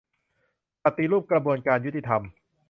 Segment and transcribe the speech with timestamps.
[0.83, 2.21] ปฏิรูปกระบวนการยุติธรรม